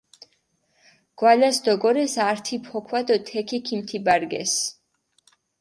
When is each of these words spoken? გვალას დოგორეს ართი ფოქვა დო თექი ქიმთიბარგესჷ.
გვალას 1.19 1.57
დოგორეს 1.65 2.13
ართი 2.29 2.57
ფოქვა 2.65 3.01
დო 3.07 3.15
თექი 3.27 3.57
ქიმთიბარგესჷ. 3.65 4.59